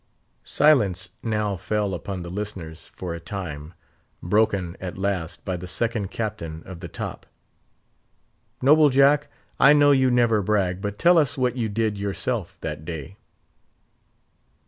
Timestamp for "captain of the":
6.09-6.87